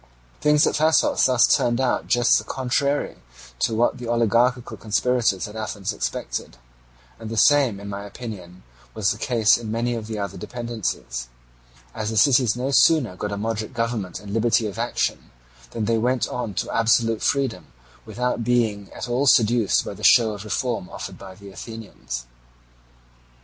Things 0.41 0.65
at 0.65 0.73
Thasos 0.77 1.27
thus 1.27 1.45
turned 1.45 1.79
out 1.79 2.07
just 2.07 2.39
the 2.39 2.43
contrary 2.43 3.17
to 3.59 3.75
what 3.75 3.99
the 3.99 4.07
oligarchical 4.07 4.75
conspirators 4.75 5.47
at 5.47 5.55
Athens 5.55 5.93
expected; 5.93 6.57
and 7.19 7.29
the 7.29 7.37
same 7.37 7.79
in 7.79 7.87
my 7.87 8.03
opinion 8.05 8.63
was 8.95 9.11
the 9.11 9.19
case 9.19 9.59
in 9.59 9.71
many 9.71 9.93
of 9.93 10.07
the 10.07 10.17
other 10.17 10.39
dependencies; 10.39 11.27
as 11.93 12.09
the 12.09 12.17
cities 12.17 12.55
no 12.55 12.71
sooner 12.71 13.15
got 13.15 13.31
a 13.31 13.37
moderate 13.37 13.75
government 13.75 14.19
and 14.19 14.33
liberty 14.33 14.65
of 14.65 14.79
action, 14.79 15.29
than 15.69 15.85
they 15.85 15.99
went 15.99 16.27
on 16.27 16.55
to 16.55 16.75
absolute 16.75 17.21
freedom 17.21 17.67
without 18.03 18.43
being 18.43 18.91
at 18.93 19.07
all 19.07 19.27
seduced 19.27 19.85
by 19.85 19.93
the 19.93 20.03
show 20.03 20.33
of 20.33 20.43
reform 20.43 20.89
offered 20.89 21.19
by 21.19 21.35
the 21.35 21.51
Athenians. 21.51 22.25